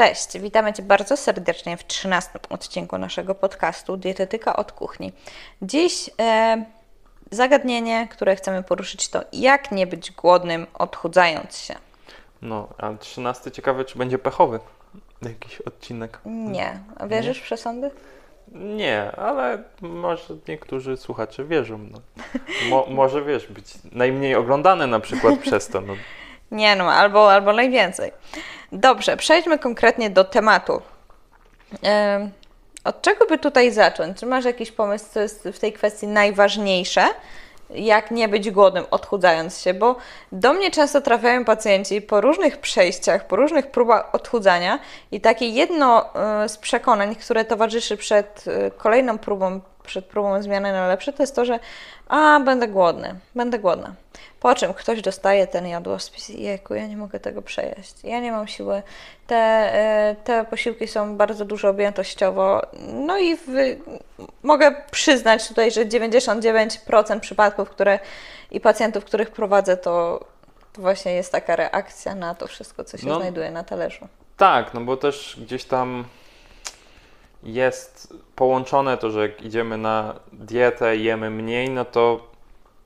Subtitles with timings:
[0.00, 5.12] Cześć, witamy Cię bardzo serdecznie w 13 odcinku naszego podcastu Dietetyka od kuchni.
[5.62, 6.64] Dziś e,
[7.30, 11.74] zagadnienie, które chcemy poruszyć, to jak nie być głodnym, odchudzając się.
[12.42, 14.60] No, a 13 ciekawe, czy będzie pechowy
[15.22, 16.18] jakiś odcinek.
[16.24, 16.80] Nie.
[16.96, 17.90] A wierzysz w przesądy?
[18.52, 21.78] Nie, ale może niektórzy słuchacze wierzą.
[21.78, 22.00] No.
[22.68, 25.80] Mo, może wiesz, być najmniej oglądany na przykład przez to.
[25.80, 25.94] No.
[26.50, 28.12] Nie no, albo, albo najwięcej.
[28.72, 30.82] Dobrze, przejdźmy konkretnie do tematu.
[31.82, 32.30] Em,
[32.84, 34.18] Od czego by tutaj zacząć?
[34.18, 37.04] Czy masz jakiś pomysł, co jest w tej kwestii najważniejsze?
[37.70, 39.74] Jak nie być głodnym, odchudzając się?
[39.74, 39.96] Bo
[40.32, 44.78] do mnie często trafiają pacjenci po różnych przejściach, po różnych próbach odchudzania
[45.12, 50.72] i takie jedno e, z przekonań, które towarzyszy przed e, kolejną próbą, przed próbą zmiany
[50.72, 51.58] na lepsze, to jest to, że
[52.08, 53.92] a, będę głodny, będę głodna.
[54.40, 58.32] Po czym ktoś dostaje ten jadłospis i jejku, ja nie mogę tego przejeść, ja nie
[58.32, 58.82] mam siły.
[59.26, 62.62] Te, e, te posiłki są bardzo dużo objętościowo.
[62.92, 63.46] No i w,
[64.42, 67.98] mogę przyznać tutaj, że 99% przypadków, które
[68.50, 70.24] i pacjentów, których prowadzę, to,
[70.72, 73.16] to właśnie jest taka reakcja na to wszystko, co się No.
[73.20, 74.08] znajduje na talerzu.
[74.36, 76.04] Tak, no bo też gdzieś tam
[77.42, 82.29] jest połączone to, że jak idziemy na dietę, jemy mniej, no to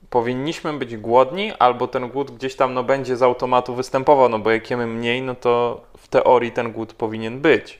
[0.09, 4.51] powinniśmy być głodni, albo ten głód gdzieś tam no, będzie z automatu występował, no bo
[4.51, 7.79] jak jemy mniej, no to w teorii ten głód powinien być.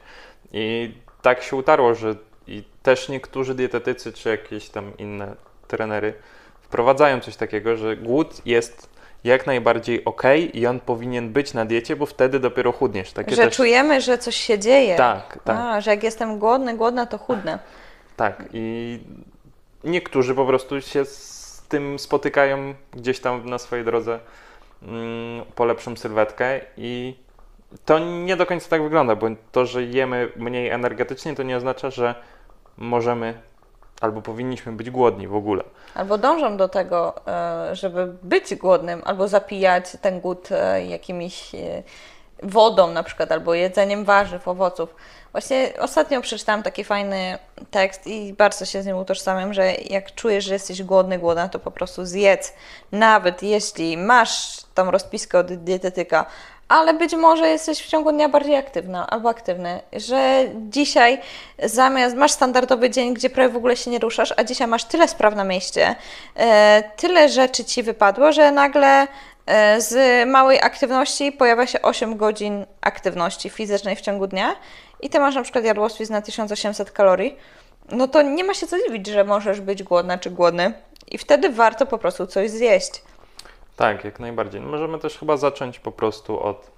[0.53, 2.15] I tak się utarło, że
[2.47, 5.35] i też niektórzy dietetycy, czy jakieś tam inne
[5.67, 6.13] trenery
[6.61, 8.89] wprowadzają coś takiego, że głód jest
[9.23, 13.11] jak najbardziej ok i on powinien być na diecie, bo wtedy dopiero chudniesz.
[13.11, 13.55] Takie Że też...
[13.55, 14.95] czujemy, że coś się dzieje.
[14.95, 15.57] Tak, tak.
[15.57, 17.59] A, że jak jestem głodny, głodna, to chudnę.
[18.15, 18.99] Tak, i
[19.83, 21.05] niektórzy po prostu się
[21.67, 24.19] tym spotykają gdzieś tam na swojej drodze
[24.83, 27.15] mm, po lepszą sylwetkę i
[27.85, 31.89] to nie do końca tak wygląda, bo to, że jemy mniej energetycznie, to nie oznacza,
[31.89, 32.15] że
[32.77, 33.33] możemy
[34.01, 35.63] albo powinniśmy być głodni w ogóle.
[35.95, 41.83] Albo dążą do tego, e, żeby być głodnym, albo zapijać ten głód e, jakimiś e,
[42.43, 44.95] wodą na przykład, albo jedzeniem warzyw, owoców.
[45.31, 47.37] Właśnie ostatnio przeczytałam taki fajny
[47.71, 51.59] tekst i bardzo się z nim utożsamiam, że jak czujesz, że jesteś głodny, głodna, to
[51.59, 52.53] po prostu zjedz.
[52.91, 56.25] Nawet jeśli masz tą rozpiskę od dietetyka,
[56.67, 61.21] ale być może jesteś w ciągu dnia bardziej aktywna albo aktywny, że dzisiaj
[61.63, 65.07] zamiast masz standardowy dzień, gdzie prawie w ogóle się nie ruszasz, a dzisiaj masz tyle
[65.07, 65.95] spraw na mieście,
[66.35, 69.07] e, tyle rzeczy ci wypadło, że nagle
[69.77, 69.93] z
[70.29, 74.55] małej aktywności pojawia się 8 godzin aktywności fizycznej w ciągu dnia
[75.01, 77.37] i ty masz na przykład jadłospis na 1800 kalorii,
[77.91, 80.73] no to nie ma się co dziwić, że możesz być głodna czy głodny
[81.07, 83.01] i wtedy warto po prostu coś zjeść.
[83.75, 84.61] Tak, jak najbardziej.
[84.61, 86.71] No Możemy też chyba zacząć po prostu od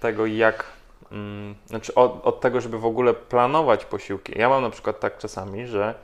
[0.00, 0.64] tego, jak.
[1.12, 4.32] Mm, znaczy, od, od tego, żeby w ogóle planować posiłki.
[4.36, 5.94] Ja mam na przykład tak czasami, że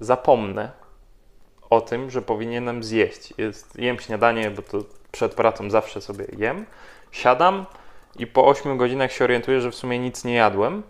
[0.00, 0.70] zapomnę
[1.70, 3.34] o tym, że powinienem zjeść.
[3.38, 4.78] Jest, jem śniadanie, bo to
[5.16, 6.66] przed pracą zawsze sobie jem.
[7.12, 7.66] Siadam
[8.18, 10.82] i po 8 godzinach się orientuję, że w sumie nic nie jadłem.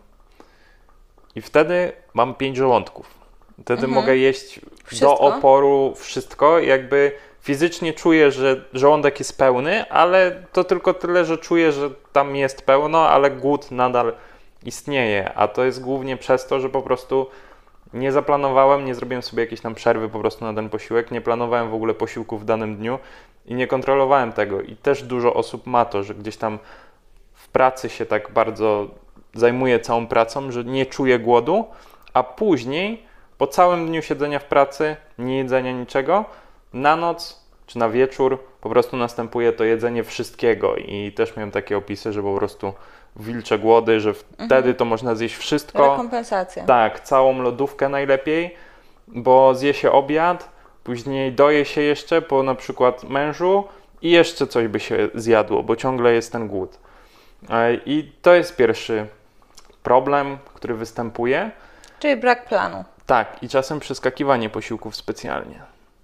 [1.34, 3.14] I wtedy mam 5 żołądków.
[3.62, 5.18] Wtedy mogę jeść do Wszystko?
[5.18, 6.58] oporu wszystko.
[6.58, 12.36] Jakby fizycznie czuję, że żołądek jest pełny, ale to tylko tyle, że czuję, że tam
[12.36, 14.12] jest pełno, ale głód nadal
[14.64, 15.34] istnieje.
[15.34, 17.26] A to jest głównie przez to, że po prostu
[17.94, 21.70] nie zaplanowałem, nie zrobiłem sobie jakiejś tam przerwy po prostu na ten posiłek, nie planowałem
[21.70, 22.98] w ogóle posiłku w danym dniu
[23.46, 24.60] i nie kontrolowałem tego.
[24.60, 26.58] I też dużo osób ma to, że gdzieś tam
[27.34, 28.86] w pracy się tak bardzo
[29.34, 31.64] zajmuje całą pracą, że nie czuje głodu,
[32.14, 33.02] a później
[33.38, 36.24] po całym dniu siedzenia w pracy, nie jedzenia niczego,
[36.72, 41.76] na noc czy na wieczór po prostu następuje to jedzenie wszystkiego i też miałem takie
[41.76, 42.72] opisy, że po prostu
[43.16, 45.90] wilcze głody, że wtedy to można zjeść wszystko.
[45.90, 46.64] Rekompensacja.
[46.64, 48.54] Tak, całą lodówkę najlepiej,
[49.08, 50.55] bo zje się obiad,
[50.86, 53.64] później doje się jeszcze po na przykład mężu
[54.02, 56.78] i jeszcze coś by się zjadło, bo ciągle jest ten głód.
[57.50, 59.06] E, I to jest pierwszy
[59.82, 61.50] problem, który występuje.
[61.98, 62.84] Czyli brak planu.
[63.06, 65.60] Tak, i czasem przeskakiwanie posiłków specjalnie.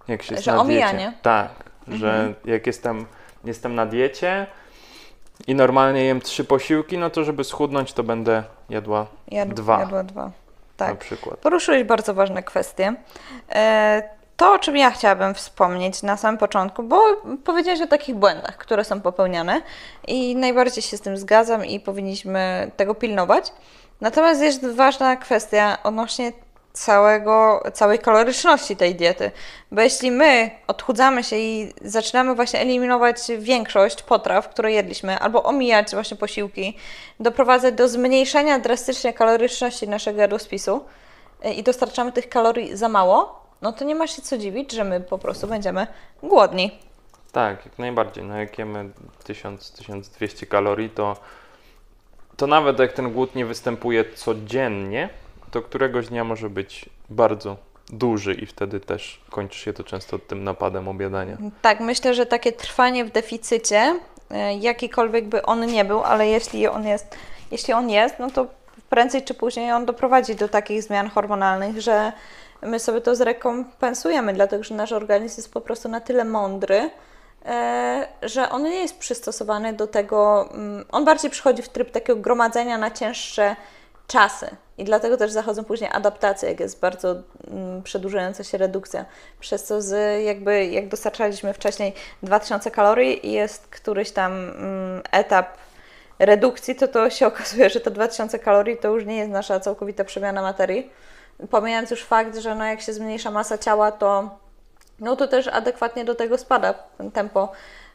[0.08, 1.12] Jak się Że na omijanie?
[1.22, 1.50] Tak,
[1.88, 3.06] że jak jestem,
[3.44, 4.46] jestem na diecie
[5.46, 9.80] i normalnie jem trzy posiłki, no to żeby schudnąć, to będę jadła Jadł, Dwa.
[9.80, 10.24] Jadła dwa.
[10.24, 10.32] na
[10.76, 10.98] Tak.
[10.98, 11.36] przykład.
[11.38, 12.94] Poruszyłeś bardzo ważne kwestie.
[13.52, 17.00] E, To, o czym ja chciałabym wspomnieć na samym początku, bo
[17.44, 19.62] powiedziałeś o takich błędach, które są popełniane
[20.08, 23.52] i najbardziej się z tym zgadzam i powinniśmy tego pilnować.
[24.00, 26.32] Natomiast jest ważna kwestia odnośnie
[26.72, 29.30] całego, całej kaloryczności tej diety.
[29.72, 35.94] Bo jeśli my odchudzamy się i zaczynamy właśnie eliminować większość potraw, które jedliśmy, albo omijać
[35.94, 36.76] właśnie posiłki,
[37.20, 40.84] doprowadzać do zmniejszenia drastycznie kaloryczności naszego jadłospisu
[41.56, 45.00] i dostarczamy tych kalorii za mało, no to nie ma się co dziwić, że my
[45.00, 45.86] po prostu będziemy
[46.22, 46.78] głodni.
[47.32, 48.24] Tak, jak najbardziej.
[48.24, 48.90] No jak jemy
[49.24, 51.16] 1000-1200 kalorii, to,
[52.36, 55.08] to nawet jak ten głód nie występuje codziennie,
[55.50, 57.56] to któregoś dnia może być bardzo
[57.88, 61.36] duży i wtedy też kończy się to często tym napadem obiadania.
[61.62, 64.00] Tak, myślę, że takie trwanie w deficycie,
[64.30, 67.16] y, jakikolwiek by on nie był, ale jeśli on jest,
[67.50, 68.46] jeśli on jest, no to
[68.90, 72.12] prędzej czy później on doprowadzi do takich zmian hormonalnych, że
[72.62, 76.90] my sobie to zrekompensujemy, dlatego że nasz organizm jest po prostu na tyle mądry,
[77.44, 82.20] e, że on nie jest przystosowany do tego, mm, on bardziej przychodzi w tryb takiego
[82.20, 83.56] gromadzenia na cięższe
[84.06, 84.56] czasy.
[84.78, 87.14] I dlatego też zachodzą później adaptacje, jak jest bardzo
[87.50, 89.04] mm, przedłużająca się redukcja.
[89.40, 95.56] Przez co z, jakby jak dostarczaliśmy wcześniej 2000 kalorii i jest któryś tam mm, etap
[96.18, 100.04] redukcji, to to się okazuje, że te 2000 kalorii to już nie jest nasza całkowita
[100.04, 100.90] przemiana materii.
[101.50, 104.38] Pomijając już fakt, że no jak się zmniejsza masa ciała, to
[105.00, 106.74] no to też adekwatnie do tego spada
[107.12, 107.52] tempo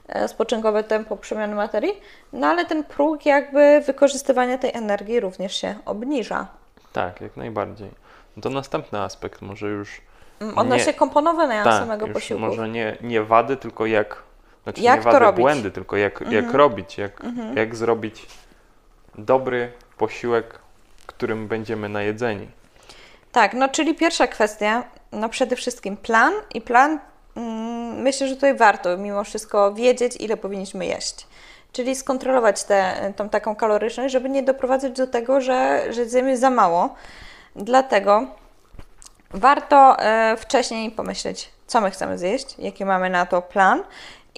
[0.08, 2.02] E, spoczynkowe tempo przemiany materii,
[2.34, 6.48] no ale ten próg jakby wykorzystywania tej energii również się obniża.
[6.94, 7.90] Tak, jak najbardziej.
[8.36, 10.02] No to następny aspekt, może już.
[10.40, 12.42] Mm, odnośnie nie, komponowania tak, samego posiłku.
[12.42, 14.24] Może nie, nie wady, tylko jak.
[14.64, 15.42] Znaczy jak nie wady, robić?
[15.42, 16.46] błędy, tylko jak, mhm.
[16.46, 17.58] jak robić, jak, mhm.
[17.58, 18.26] jak zrobić
[19.18, 20.60] dobry posiłek,
[21.06, 22.48] którym będziemy najedzeni.
[23.32, 27.00] Tak, no czyli pierwsza kwestia, no przede wszystkim plan i plan
[27.38, 31.28] Mm, myślę, że tutaj warto mimo wszystko wiedzieć, ile powinniśmy jeść.
[31.72, 36.96] Czyli skontrolować tę tą taką kaloryczność, żeby nie doprowadzać do tego, że, że za mało.
[37.56, 38.26] Dlatego
[39.32, 43.84] warto e, wcześniej pomyśleć, co my chcemy zjeść, jaki mamy na to plan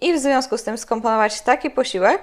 [0.02, 2.22] i w związku z tym skomponować taki posiłek,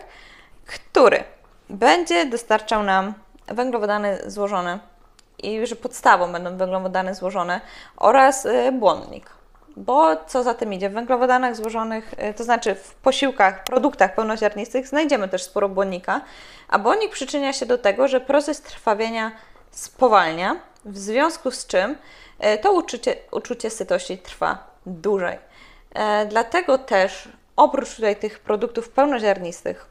[0.67, 1.25] który
[1.71, 3.15] będzie dostarczał nam
[3.47, 4.79] węglowodany złożone
[5.39, 7.61] i że podstawą będą węglowodany złożone
[7.97, 9.31] oraz e, błonnik.
[9.77, 10.91] Bo co za tym idzie?
[10.91, 16.21] W węglowodanach złożonych, y, to znaczy w posiłkach, produktach pełnoziarnistych znajdziemy też sporo błonnika,
[16.69, 19.33] a błonnik przyczynia się do tego, że proces trwawienia
[19.71, 25.39] spowalnia, w związku z czym y, to uczucie, uczucie sytości trwa dłużej.
[26.29, 29.87] Dlatego też oprócz tutaj tych produktów pełnoziarnistych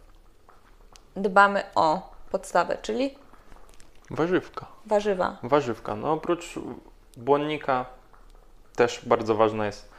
[1.15, 3.15] dbamy o podstawę, czyli
[4.09, 4.65] warzywka.
[4.85, 5.37] Warzywa.
[5.43, 5.95] Warzywka.
[5.95, 6.59] No oprócz
[7.17, 7.85] błonnika
[8.75, 9.89] też bardzo ważna jest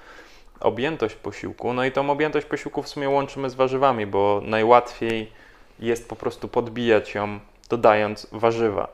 [0.60, 1.72] objętość posiłku.
[1.72, 5.32] No i tą objętość posiłku w sumie łączymy z warzywami, bo najłatwiej
[5.78, 8.88] jest po prostu podbijać ją dodając warzywa.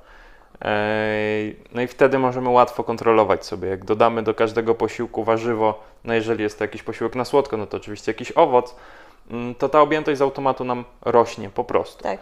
[1.72, 3.68] No i wtedy możemy łatwo kontrolować sobie.
[3.68, 7.66] Jak dodamy do każdego posiłku warzywo, no jeżeli jest to jakiś posiłek na słodko, no
[7.66, 8.74] to oczywiście jakiś owoc,
[9.30, 12.02] mm, to ta objętość z automatu nam rośnie po prostu.
[12.02, 12.20] Tak.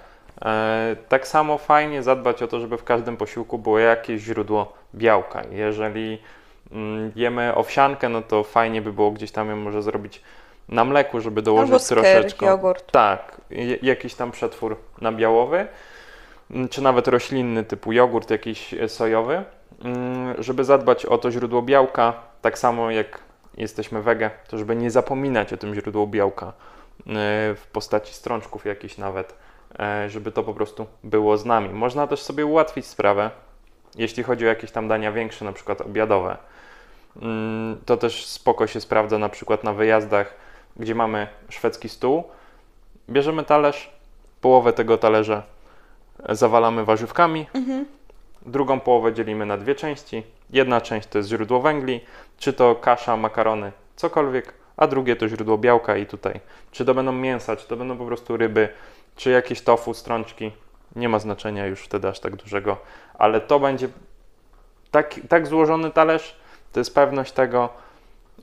[1.08, 5.42] Tak samo fajnie zadbać o to, żeby w każdym posiłku było jakieś źródło białka.
[5.50, 6.18] Jeżeli
[6.72, 10.22] Mm, jemy owsiankę, no to fajnie by było gdzieś tam ją może zrobić
[10.68, 12.46] na mleku, żeby dołożyć Albo troszeczkę.
[12.46, 12.92] jogurt.
[12.92, 13.40] Tak,
[13.82, 15.66] jakiś tam przetwór nabiałowy,
[16.50, 19.44] mm, czy nawet roślinny typu jogurt jakiś e, sojowy,
[19.84, 23.20] mm, żeby zadbać o to źródło białka, tak samo jak
[23.56, 26.52] jesteśmy wege, to żeby nie zapominać o tym źródłu białka e,
[27.54, 29.34] w postaci strączków jakichś nawet, e,
[30.08, 31.68] żeby to po prostu było z nami.
[31.68, 33.30] Można też sobie ułatwić sprawę,
[33.96, 36.36] jeśli chodzi o jakieś tam dania większe, na przykład obiadowe
[37.16, 40.34] Mm, to też spoko się sprawdza na przykład na wyjazdach,
[40.76, 42.24] gdzie mamy szwedzki stół.
[43.10, 43.90] Bierzemy talerz,
[44.40, 45.42] połowę tego talerza
[46.28, 47.86] zawalamy warzywkami, mhm.
[48.46, 50.22] drugą połowę dzielimy na dwie części.
[50.50, 52.00] Jedna część to jest źródło węgli,
[52.38, 56.40] czy to kasza, makarony, cokolwiek, a drugie to źródło białka i tutaj,
[56.72, 58.68] czy to będą mięsa, czy to będą po prostu ryby,
[59.20, 60.52] czy jakieś tofu, strączki,
[60.96, 62.76] nie ma znaczenia już wtedy aż tak dużego,
[63.14, 63.88] ale to będzie
[64.90, 66.36] tak, tak złożony talerz,
[66.72, 67.68] to jest pewność tego,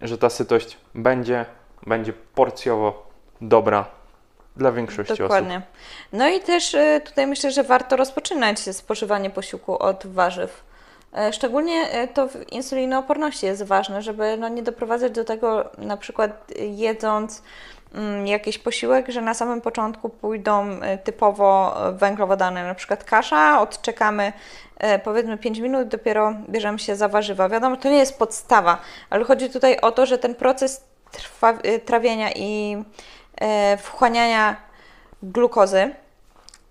[0.02, 1.46] że ta sytość będzie,
[1.88, 3.08] będzie porcjowo
[3.42, 3.86] dobra
[4.56, 5.58] dla większości Dokładnie.
[5.58, 5.70] osób.
[6.14, 10.64] No i też y, tutaj myślę, że warto rozpoczynać spożywanie posiłku od warzyw.
[11.14, 15.98] E, szczególnie e, to w insulinooporności jest ważne, żeby no, nie doprowadzać do tego, na
[15.98, 17.44] przykład jedząc
[17.94, 24.34] mm, jakiś posiłek, że na samym początku pójdą e, typowo węglowodany, na przykład kasza, odczekamy
[25.04, 27.50] powiedzmy 5 minut, dopiero bierzemy się za warzywa.
[27.50, 28.78] Wiadomo, to nie jest podstawa,
[29.10, 30.84] ale chodzi tutaj o to, że ten proces
[31.86, 32.84] trawienia i
[33.78, 34.56] wchłaniania
[35.24, 35.96] glukozy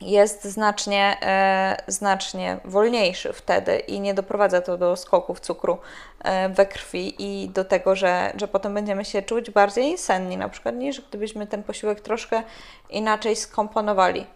[0.00, 5.78] jest znacznie, e, znacznie wolniejszy wtedy i nie doprowadza to do skoków cukru
[6.24, 10.48] e, we krwi i do tego, że, że potem będziemy się czuć bardziej senni, na
[10.48, 12.42] przykład, niż gdybyśmy ten posiłek troszkę
[12.90, 14.26] inaczej skomponowali.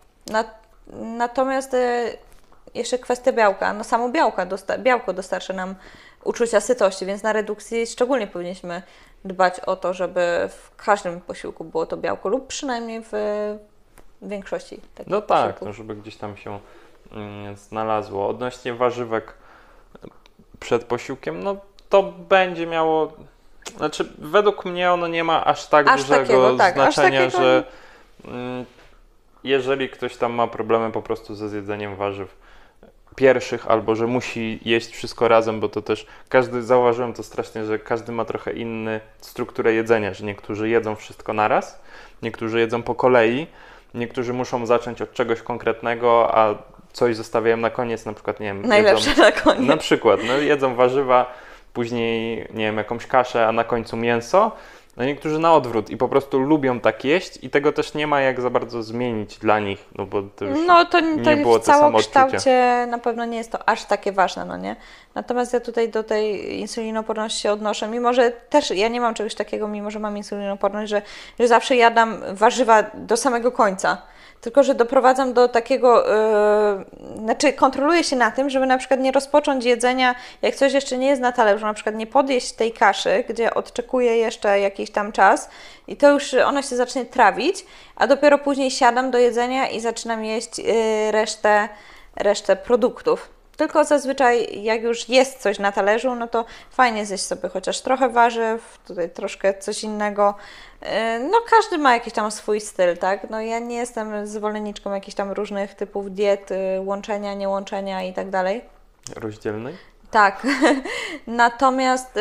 [0.93, 2.11] natomiast e,
[2.75, 3.73] jeszcze kwestia białka.
[3.73, 5.75] No samo białka dosta białko dostarcza nam
[6.25, 8.83] uczucia sytości, więc na redukcji szczególnie powinniśmy
[9.25, 13.13] dbać o to, żeby w każdym posiłku było to białko lub przynajmniej w
[14.23, 16.59] większości takich No tak, no żeby gdzieś tam się
[17.13, 18.29] mm, znalazło.
[18.29, 19.35] Odnośnie warzywek
[20.61, 21.57] przed posiłkiem, no
[21.89, 23.13] to będzie miało,
[23.77, 27.43] znaczy według mnie ono nie ma aż tak aż dużego takiego, tak, znaczenia, takiego...
[27.43, 27.65] że
[28.25, 28.65] mm,
[29.45, 32.37] jeżeli ktoś tam ma problemy po prostu ze zjedzeniem warzyw
[33.17, 37.79] pierwszych, albo że musi jeść wszystko razem, bo to też każdy, zauważyłem to strasznie, że
[37.79, 41.81] każdy ma trochę inny strukturę jedzenia, że niektórzy jedzą wszystko naraz,
[42.23, 43.47] niektórzy jedzą po kolei,
[43.95, 46.55] Niektórzy muszą zacząć od czegoś konkretnego, a
[46.93, 48.63] coś zostawiają na koniec, na przykład, nie wiem...
[48.63, 49.69] Najlepsze jedzą, na koniec.
[49.69, 51.35] Na przykład, no jedzą warzywa,
[51.73, 54.53] później, nie wiem, jakąś kaszę, a na końcu mięso.
[55.01, 58.21] No niektórzy na odwrót i po prostu lubią tak jeść i tego też nie ma
[58.21, 61.59] jak za bardzo zmienić dla nich, no bo to już no, to, to nie było
[61.59, 64.77] w całokształcie na pewno nie jest to aż takie ważne, no nie?
[65.15, 69.35] Natomiast ja tutaj do tej insulinoporności się odnoszę, mimo że też ja nie mam czegoś
[69.35, 71.03] takiego, mimo że mam insulinoporność, że,
[71.39, 74.03] że zawsze jadam warzywa do samego końca
[74.41, 79.13] tylko że doprowadzam do takiego, yy, znaczy kontroluję się na tym, żeby na przykład nie
[79.13, 83.25] rozpocząć jedzenia, jak coś jeszcze nie jest na talerzu, na przykład nie podjeść tej kaszy,
[83.29, 85.49] gdzie odczekuję jeszcze jakiś tam czas
[85.89, 87.65] i to już ona się zacznie trawić,
[87.97, 91.69] a dopiero później siadam do jedzenia i zaczynam jeść yy, resztę,
[92.17, 93.40] resztę produktów.
[93.61, 98.09] Tylko zazwyczaj, jak już jest coś na talerzu, no to fajnie zjeść sobie chociaż trochę
[98.09, 100.35] warzyw, tutaj troszkę coś innego.
[100.81, 103.31] E, no, każdy ma jakiś tam swój styl, tak?
[103.31, 108.31] No, ja nie jestem zwolenniczką jakichś tam różnych typów diet, y, łączenia, niełączenia i tak
[108.31, 108.65] dalej.
[109.17, 109.77] Rozdzielnej?
[110.11, 110.47] Tak.
[111.27, 112.21] Natomiast y,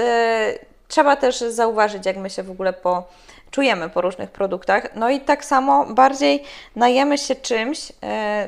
[0.87, 3.03] trzeba też zauważyć, jak my się w ogóle po
[3.51, 4.95] czujemy po różnych produktach.
[4.95, 6.43] No i tak samo bardziej
[6.75, 7.93] najemy się czymś, y,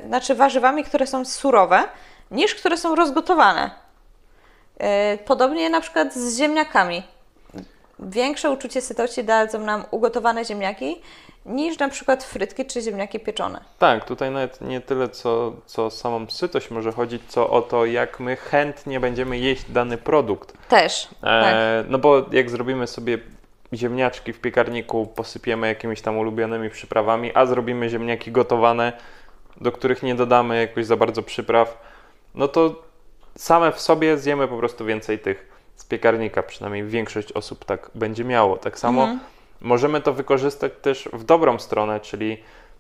[0.08, 1.84] znaczy warzywami, które są surowe,
[2.32, 3.72] niż które są rozgotowane.
[4.80, 7.04] E, podobnie na przykład z ziemniakami.
[8.00, 11.02] Większe uczucie sytości dadzą nam ugotowane ziemniaki
[11.46, 13.62] niż na przykład frytki czy ziemniaki pieczone.
[13.80, 18.20] Tak, tutaj nawet nie tyle co, co samą sytość może chodzić, co o to, jak
[18.20, 20.54] my chętnie będziemy jeść dany produkt.
[20.68, 21.08] Też.
[21.12, 21.56] E, tak.
[21.90, 23.18] No bo jak zrobimy sobie
[23.74, 28.94] ziemniaczki w piekarniku, posypiemy jakimiś tam ulubionymi przyprawami, a zrobimy ziemniaki gotowane,
[29.62, 31.91] do których nie dodamy jakoś za bardzo przypraw,
[32.36, 32.84] no to
[33.38, 38.24] same w sobie zjemy po prostu więcej tych z piekarnika, przynajmniej większość osób tak będzie
[38.24, 38.58] miało.
[38.58, 39.20] Tak samo mhm.
[39.62, 42.38] możemy to wykorzystać też w dobrą stronę, czyli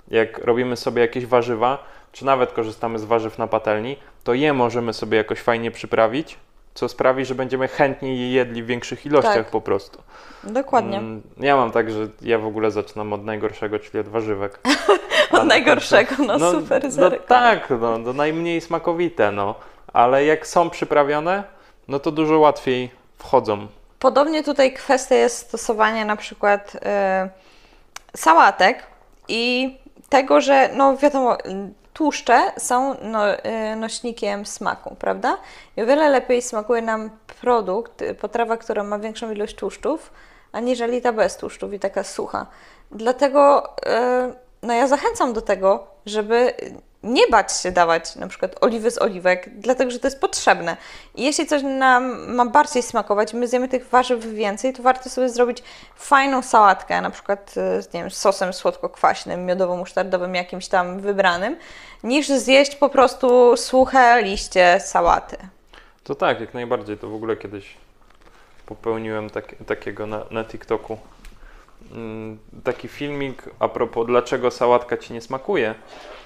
[0.07, 4.93] jak robimy sobie jakieś warzywa, czy nawet korzystamy z warzyw na patelni, to je możemy
[4.93, 6.37] sobie jakoś fajnie przyprawić,
[6.73, 9.49] co sprawi, że będziemy chętniej je jedli w większych ilościach tak.
[9.49, 10.01] po prostu.
[10.43, 10.97] Dokładnie.
[10.97, 14.59] Mm, ja mam tak, że ja w ogóle zaczynam od najgorszego, czyli od warzywek.
[15.31, 16.89] od najgorszego, no, no super.
[16.97, 19.55] No tak, no, no najmniej smakowite, no.
[19.93, 21.43] Ale jak są przyprawione,
[21.87, 23.67] no to dużo łatwiej wchodzą.
[23.99, 26.81] Podobnie tutaj kwestia jest stosowania na przykład yy,
[28.15, 28.83] sałatek
[29.27, 29.77] i
[30.09, 31.37] tego, że no wiadomo,
[32.01, 35.37] tłuszcze są no, y, nośnikiem smaku, prawda?
[35.77, 37.09] I o wiele lepiej smakuje nam
[37.41, 40.11] produkt, potrawa, która ma większą ilość tłuszczów,
[40.51, 42.45] aniżeli ta bez tłuszczów i taka sucha.
[42.91, 46.53] Dlatego y, no ja zachęcam do tego, żeby
[47.03, 50.77] nie bać się dawać na przykład oliwy z oliwek, dlatego że to jest potrzebne.
[51.15, 55.29] I jeśli coś nam ma bardziej smakować, my zjemy tych warzyw więcej, to warto sobie
[55.29, 55.63] zrobić
[55.95, 61.57] fajną sałatkę, na przykład e, z nie wiem, sosem słodko-kwaśnym, miodowo-musztardowym, jakimś tam wybranym,
[62.03, 65.37] niż zjeść po prostu suche liście sałaty.
[66.03, 66.97] To tak, jak najbardziej.
[66.97, 67.77] To w ogóle kiedyś
[68.65, 70.97] popełniłem tak, takiego na, na TikToku
[72.63, 75.75] taki filmik a propos dlaczego sałatka ci nie smakuje.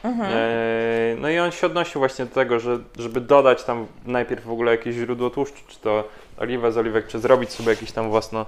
[0.04, 0.32] Mhm.
[0.34, 4.52] E, no i on się odnosił właśnie do tego, że żeby dodać tam najpierw w
[4.52, 6.04] ogóle jakieś źródło tłuszczu, czy to
[6.38, 8.46] oliwę z oliwek, czy zrobić sobie jakiś tam własno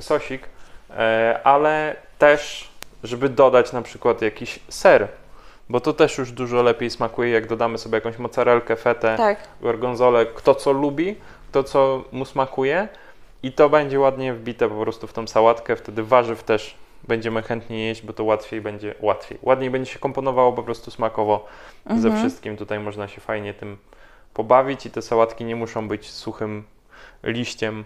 [0.00, 0.42] sosik,
[0.90, 2.68] e, ale też
[3.02, 5.08] żeby dodać na przykład jakiś ser,
[5.68, 9.38] bo to też już dużo lepiej smakuje, jak dodamy sobie jakąś mozzarellkę, fetę, tak.
[9.60, 11.16] gorgonzolę, kto co lubi,
[11.50, 12.88] kto co mu smakuje,
[13.42, 16.78] i to będzie ładnie wbite po prostu w tą sałatkę, wtedy warzyw też
[17.08, 21.46] będziemy chętnie jeść, bo to łatwiej będzie, łatwiej, ładniej będzie się komponowało po prostu smakowo
[21.86, 22.00] mhm.
[22.00, 22.56] ze wszystkim.
[22.56, 23.76] Tutaj można się fajnie tym
[24.34, 26.64] pobawić i te sałatki nie muszą być suchym
[27.22, 27.84] liściem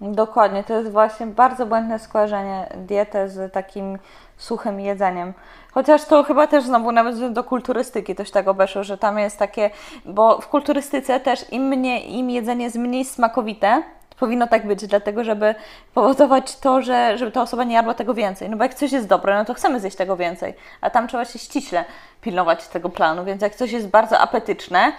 [0.00, 3.98] Dokładnie, to jest właśnie bardzo błędne skojarzenie diety z takim
[4.36, 5.32] suchym jedzeniem.
[5.72, 9.70] Chociaż to chyba też znowu nawet do kulturystyki też tego weszło, że tam jest takie,
[10.04, 13.82] bo w kulturystyce też im, mniej, im jedzenie jest mniej smakowite,
[14.18, 15.54] powinno tak być, dlatego żeby
[15.94, 18.50] powodować to, że, żeby ta osoba nie jadła tego więcej.
[18.50, 21.24] No bo jak coś jest dobre, no to chcemy zjeść tego więcej, a tam trzeba
[21.24, 21.84] się ściśle
[22.20, 24.92] pilnować tego planu, więc jak coś jest bardzo apetyczne,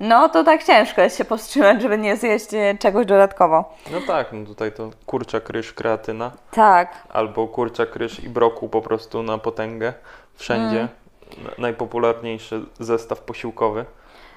[0.00, 3.74] no to tak ciężko jest się powstrzymać, żeby nie zjeść e, czegoś dodatkowo.
[3.92, 6.30] No tak, no tutaj to kurczak, ryż, kreatyna.
[6.50, 6.92] Tak.
[7.08, 9.92] Albo kurczak, ryż i brokuł po prostu na potęgę
[10.34, 10.78] wszędzie.
[10.78, 10.88] Mm.
[11.58, 13.84] Najpopularniejszy zestaw posiłkowy.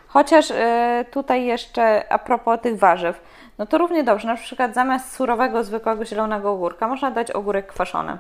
[0.08, 0.56] Chociaż y,
[1.12, 3.22] tutaj jeszcze a propos tych warzyw,
[3.58, 8.18] no to równie dobrze, na przykład zamiast surowego, zwykłego zielonego ogórka można dać ogórek kwaszony.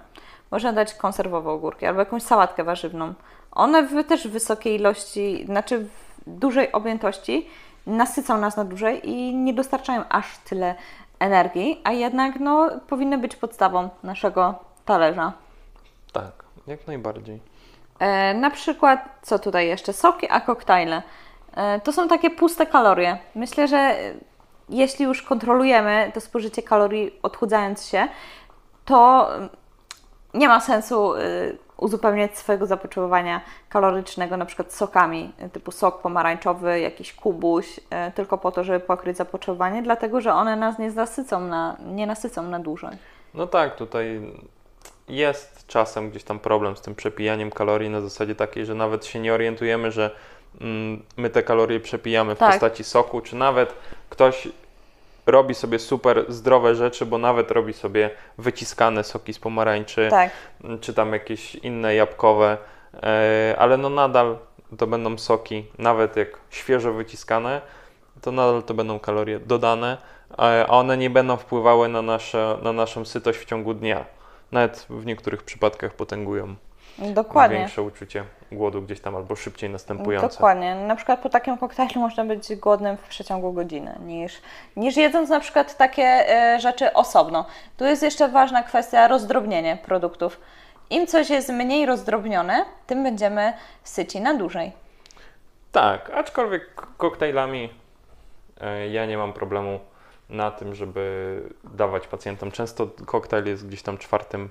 [0.51, 3.13] Można dać konserwowe ogórki albo jakąś sałatkę warzywną.
[3.51, 5.89] One w, też w wysokiej ilości, znaczy w
[6.27, 7.49] dużej objętości
[7.87, 10.75] nasycą nas na dłużej i nie dostarczają aż tyle
[11.19, 15.33] energii, a jednak no, powinny być podstawą naszego talerza.
[16.13, 16.31] Tak,
[16.67, 17.39] jak najbardziej.
[17.99, 19.93] E, na przykład, co tutaj jeszcze?
[19.93, 21.01] Soki, a koktajle.
[21.55, 23.17] E, to są takie puste kalorie.
[23.35, 23.95] Myślę, że
[24.77, 28.07] jeśli już kontrolujemy to spożycie kalorii odchudzając się,
[28.85, 29.29] to
[30.33, 37.13] nie ma sensu y, uzupełniać swojego zapotrzebowania kalorycznego na przykład sokami, typu sok pomarańczowy, jakiś
[37.13, 37.81] kubuś, y,
[38.15, 42.43] tylko po to, żeby pokryć zapotrzebowanie, dlatego że one nas nie nasycą na, nie nasycą
[42.43, 42.97] na dłużej.
[43.33, 44.21] No tak, tutaj
[45.07, 49.19] jest czasem gdzieś tam problem z tym przepijaniem kalorii na zasadzie takiej, że nawet się
[49.19, 50.11] nie orientujemy, że
[50.61, 52.51] mm, my te kalorie przepijamy w tak.
[52.51, 53.75] postaci soku, czy nawet
[54.09, 54.47] ktoś
[55.25, 60.31] robi sobie super zdrowe rzeczy, bo nawet robi sobie wyciskane soki z pomarańczy, tak.
[60.81, 62.57] czy tam jakieś inne jabłkowe,
[63.03, 64.37] e, ale no nadal
[64.77, 67.61] to będą soki, nawet jak świeżo wyciskane,
[68.21, 69.97] to nadal to będą kalorie dodane,
[70.37, 74.05] a one nie będą wpływały na, nasze, na naszą sytość w ciągu dnia.
[74.51, 76.55] Nawet w niektórych przypadkach potęgują.
[76.97, 77.57] Dokładnie.
[77.57, 80.27] Większe uczucie głodu gdzieś tam albo szybciej następujące.
[80.27, 80.75] Dokładnie.
[80.75, 84.41] Na przykład po takim koktajlu można być głodnym w przeciągu godziny, niż,
[84.75, 87.45] niż jedząc na przykład takie e, rzeczy osobno.
[87.77, 90.39] Tu jest jeszcze ważna kwestia rozdrobnienie produktów.
[90.89, 94.71] Im coś jest mniej rozdrobnione, tym będziemy syci na dłużej.
[95.71, 97.69] Tak, aczkolwiek koktajlami
[98.62, 99.79] e, ja nie mam problemu
[100.29, 102.51] na tym, żeby dawać pacjentom.
[102.51, 104.49] Często koktajl jest gdzieś tam czwartym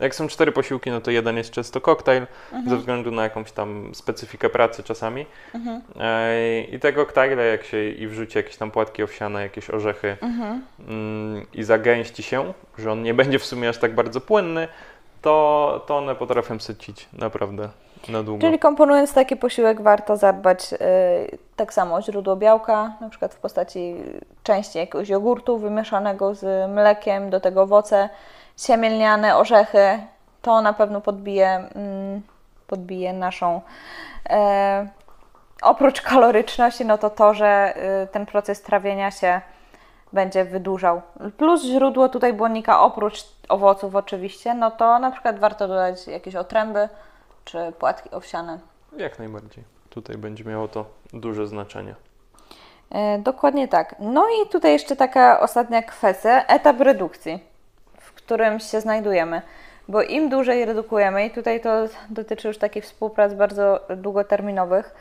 [0.00, 2.70] jak są cztery posiłki, no to jeden jest często koktajl, mhm.
[2.70, 5.26] ze względu na jakąś tam specyfikę pracy czasami.
[5.54, 5.82] Mhm.
[6.00, 10.62] E, I te koktajle, jak się i wrzuci jakieś tam płatki owsiane, jakieś orzechy mhm.
[10.88, 14.68] mm, i zagęści się, że on nie będzie w sumie aż tak bardzo płynny,
[15.22, 17.68] to, to one potrafią sycić naprawdę
[18.08, 18.40] na długo.
[18.40, 20.78] Czyli komponując taki posiłek warto zadbać yy,
[21.56, 23.94] tak samo o źródło białka, na przykład w postaci
[24.42, 28.08] części jakiegoś jogurtu wymieszanego z mlekiem, do tego owoce,
[28.56, 29.98] siemielniane, orzechy,
[30.42, 32.22] to na pewno podbije, mm,
[32.66, 33.60] podbije naszą.
[34.30, 34.88] E,
[35.62, 39.40] oprócz kaloryczności, no to to, że y, ten proces trawienia się
[40.12, 41.02] będzie wydłużał.
[41.36, 46.88] Plus źródło tutaj błonnika, oprócz owoców oczywiście, no to na przykład warto dodać jakieś otręby
[47.50, 48.58] czy płatki owsiane.
[48.96, 49.64] Jak najbardziej.
[49.90, 51.94] Tutaj będzie miało to duże znaczenie.
[52.90, 53.94] E, dokładnie tak.
[53.98, 57.50] No i tutaj jeszcze taka ostatnia kwestia, etap redukcji
[58.30, 59.42] którym się znajdujemy.
[59.88, 61.70] Bo im dłużej redukujemy, i tutaj to
[62.10, 64.94] dotyczy już takich współprac bardzo długoterminowych,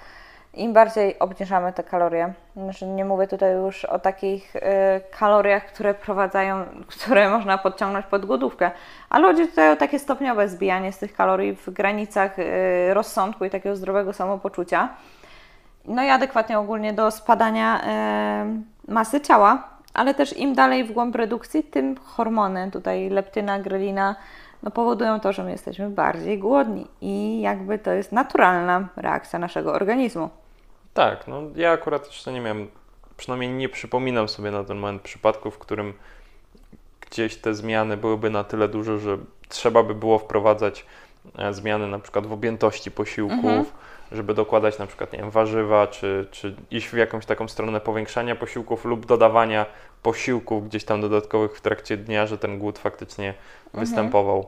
[0.54, 2.34] im bardziej obniżamy te kalorie.
[2.56, 4.60] Znaczy nie mówię tutaj już o takich y,
[5.20, 8.72] kaloriach, które prowadzają, które można podciągnąć pod głodówkę,
[9.10, 13.50] ale chodzi tutaj o takie stopniowe zbijanie z tych kalorii w granicach y, rozsądku i
[13.50, 14.90] takiego zdrowego samopoczucia.
[15.86, 17.82] No i adekwatnie ogólnie do spadania
[18.88, 24.16] y, masy ciała, ale też im dalej w głąb redukcji, tym hormony, tutaj leptyna, grelina,
[24.64, 29.74] no powodują to, że my jesteśmy bardziej głodni i jakby to jest naturalna reakcja naszego
[29.74, 30.30] organizmu.
[30.94, 32.68] Tak, no ja akurat jeszcze nie miałem,
[33.18, 35.94] przynajmniej nie przypominam sobie na ten moment przypadku, w którym
[37.02, 39.18] gdzieś te zmiany byłyby na tyle duże, że
[39.50, 40.86] trzeba by było wprowadzać
[41.52, 43.66] zmiany na przykład w objętości posiłków, mhm
[44.12, 48.36] żeby dokładać na przykład nie wiem, warzywa, czy, czy iść w jakąś taką stronę powiększania
[48.36, 49.66] posiłków lub dodawania
[50.04, 53.34] posiłków gdzieś tam dodatkowych w trakcie dnia, że ten głód faktycznie
[53.66, 53.86] mhm.
[53.86, 54.48] występował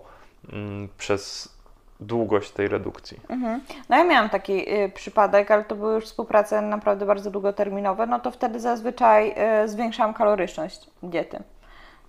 [0.53, 1.55] mm, przez
[1.99, 3.19] długość tej redukcji.
[3.29, 3.61] Mhm.
[3.89, 8.19] No ja miałam taki y, przypadek, ale to były już współprace naprawdę bardzo długoterminowe, no
[8.19, 11.43] to wtedy zazwyczaj y, zwiększałam kaloryczność diety.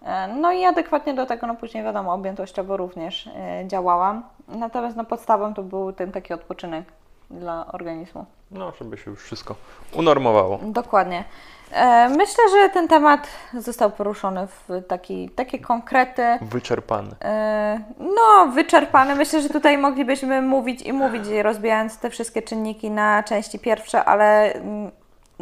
[0.03, 3.31] Y, no i adekwatnie do tego, no później wiadomo, objętościowo również y,
[3.67, 4.23] działałam.
[4.49, 6.85] Natomiast no podstawą to był ten taki odpoczynek
[7.31, 8.27] dla organizmu.
[8.51, 9.55] No, żeby się już wszystko
[9.95, 10.59] unormowało.
[10.63, 11.25] Dokładnie.
[11.73, 16.23] E, Myślę, że ten temat został poruszony w taki, takie konkrety.
[16.43, 17.11] Wyczerpany.
[17.25, 19.15] E, No, wyczerpany.
[19.15, 24.53] Myślę, że tutaj moglibyśmy mówić i mówić, rozbijając te wszystkie czynniki na części pierwsze, ale
[24.55, 24.91] mm,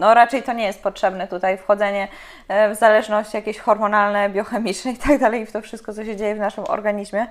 [0.00, 2.08] no, raczej to nie jest potrzebne tutaj wchodzenie
[2.48, 6.34] e, w zależności jakieś hormonalne, biochemiczne i tak dalej, w to wszystko, co się dzieje
[6.34, 7.26] w naszym organizmie.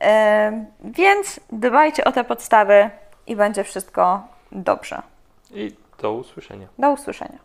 [0.00, 2.90] E, Więc dbajcie o te podstawy
[3.26, 5.02] i będzie wszystko dobrze.
[5.50, 6.66] I do usłyszenia.
[6.78, 7.38] Do usłyszenia.